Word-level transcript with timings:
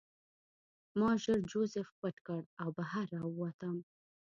ما 0.99 1.09
ژر 1.23 1.39
جوزف 1.51 1.87
پټ 1.99 2.15
کړ 2.27 2.41
او 2.61 2.69
بهر 2.77 3.05
راووتم 3.17 3.75